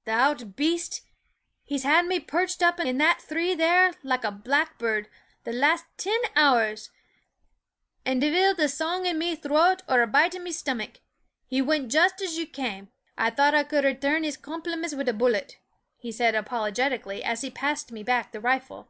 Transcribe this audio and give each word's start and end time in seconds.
"Th' 0.04 0.10
ould 0.10 0.56
baste! 0.56 1.00
he 1.64 1.78
's 1.78 1.82
had 1.82 2.04
me 2.04 2.20
perrched 2.20 2.62
up 2.62 2.78
in 2.78 2.98
that 2.98 3.18
three 3.22 3.54
there, 3.54 3.94
like 4.02 4.24
a 4.24 4.30
blackburrd, 4.30 5.08
the 5.44 5.54
last 5.54 5.86
tin 5.96 6.20
hours; 6.36 6.90
an' 8.04 8.18
divil 8.18 8.54
th' 8.54 8.68
song 8.68 9.06
in 9.06 9.16
me 9.16 9.34
throat 9.34 9.80
or 9.88 10.02
a 10.02 10.06
bite 10.06 10.34
in 10.34 10.42
me 10.42 10.52
stomach. 10.52 11.00
He 11.46 11.62
wint 11.62 11.90
just 11.90 12.20
as 12.20 12.36
you 12.36 12.46
came 12.46 12.90
I 13.16 13.30
thought 13.30 13.54
I 13.54 13.64
could 13.64 13.84
returrn 13.86 14.22
his 14.22 14.36
compliments 14.36 14.94
wid 14.94 15.08
a 15.08 15.14
bullet," 15.14 15.56
he 15.96 16.12
said, 16.12 16.34
apolo 16.34 16.70
getically, 16.74 17.22
as 17.22 17.40
he 17.40 17.48
passed 17.50 17.90
me 17.90 18.02
back 18.02 18.32
the 18.32 18.40
rifle. 18.40 18.88